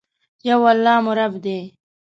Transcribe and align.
یو 0.49 0.61
الله 0.71 0.95
مو 1.03 1.11
رب 1.19 1.33
دي. 1.43 1.59